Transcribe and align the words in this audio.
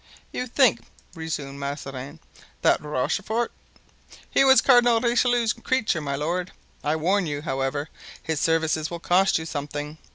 "You 0.33 0.47
think," 0.47 0.79
resumed 1.13 1.59
Mazarin, 1.59 2.19
"that 2.63 2.81
Rochefort——" 2.81 3.51
"He 4.31 4.43
was 4.43 4.59
Cardinal 4.59 4.99
Richelieu's 4.99 5.53
creature, 5.53 6.01
my 6.01 6.15
lord. 6.15 6.53
I 6.83 6.95
warn 6.95 7.27
you, 7.27 7.43
however, 7.43 7.87
his 8.23 8.39
services 8.39 8.89
will 8.89 8.97
cost 8.99 9.37
you 9.37 9.45
something. 9.45 9.99